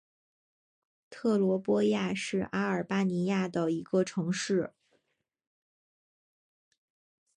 [1.11, 4.73] 特罗波亚是阿尔巴尼亚的一个城市。